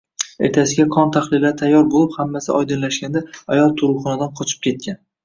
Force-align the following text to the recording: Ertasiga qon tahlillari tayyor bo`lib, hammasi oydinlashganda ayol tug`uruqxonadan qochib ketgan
Ertasiga 0.47 0.85
qon 0.95 1.11
tahlillari 1.17 1.57
tayyor 1.59 1.85
bo`lib, 1.95 2.15
hammasi 2.21 2.53
oydinlashganda 2.61 3.23
ayol 3.57 3.77
tug`uruqxonadan 3.83 4.33
qochib 4.41 4.65
ketgan 4.69 4.99